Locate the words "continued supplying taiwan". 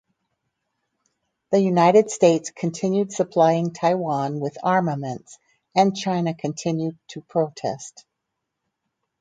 2.49-4.39